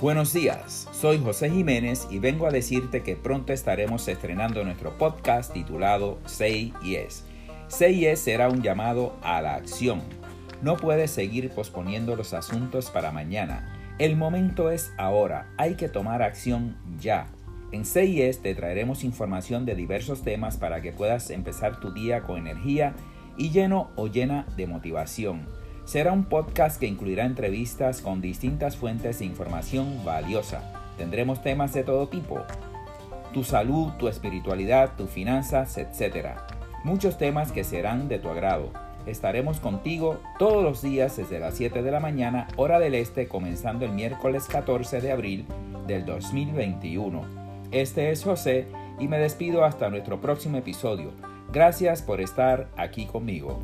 [0.00, 5.52] Buenos días, soy José Jiménez y vengo a decirte que pronto estaremos estrenando nuestro podcast
[5.52, 7.26] titulado Say Yes.
[7.68, 10.00] Say Yes será un llamado a la acción.
[10.62, 13.94] No puedes seguir posponiendo los asuntos para mañana.
[13.98, 17.26] El momento es ahora, hay que tomar acción ya.
[17.70, 22.38] En Say te traeremos información de diversos temas para que puedas empezar tu día con
[22.38, 22.94] energía
[23.36, 25.46] y lleno o llena de motivación.
[25.90, 30.62] Será un podcast que incluirá entrevistas con distintas fuentes de información valiosa.
[30.96, 32.44] Tendremos temas de todo tipo.
[33.34, 36.28] Tu salud, tu espiritualidad, tus finanzas, etc.
[36.84, 38.70] Muchos temas que serán de tu agrado.
[39.04, 43.84] Estaremos contigo todos los días desde las 7 de la mañana, hora del este, comenzando
[43.84, 45.44] el miércoles 14 de abril
[45.88, 47.24] del 2021.
[47.72, 48.68] Este es José
[49.00, 51.10] y me despido hasta nuestro próximo episodio.
[51.52, 53.58] Gracias por estar aquí conmigo.